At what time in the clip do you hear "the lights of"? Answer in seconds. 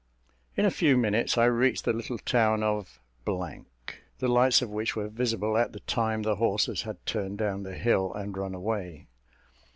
3.23-4.71